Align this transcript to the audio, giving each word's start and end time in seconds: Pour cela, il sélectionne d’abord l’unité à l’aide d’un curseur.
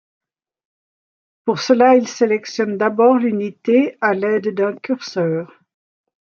Pour 1.45 1.59
cela, 1.59 1.93
il 1.95 2.07
sélectionne 2.07 2.75
d’abord 2.75 3.17
l’unité 3.19 3.99
à 4.01 4.15
l’aide 4.15 4.55
d’un 4.55 4.75
curseur. 4.75 5.59